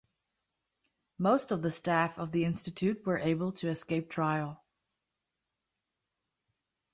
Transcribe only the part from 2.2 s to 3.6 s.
the Institute were able